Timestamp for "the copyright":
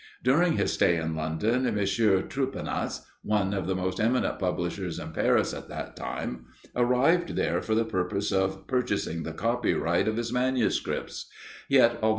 9.21-10.07